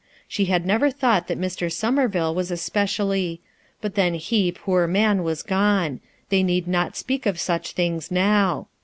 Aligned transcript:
She 0.27 0.45
had 0.45 0.65
never 0.65 0.89
thought 0.89 1.27
that 1.27 1.39
Mr 1.39 1.71
Somerville 1.71 2.33
was 2.33 2.49
especially— 2.49 3.39
but 3.81 3.93
then 3.93 4.15
he, 4.15 4.51
poor 4.51 4.87
man, 4.87 5.21
was 5.21 5.43
gone; 5.43 5.99
they 6.29 6.41
need 6.41 6.67
not 6.67 6.97
speak 6.97 7.27
of 7.27 7.39
such 7.39 7.73
things 7.73 8.09
now. 8.09 8.65